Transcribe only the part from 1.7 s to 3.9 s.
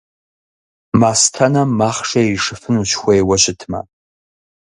махъшэ иришыфынущ, хуейуэ щытымэ.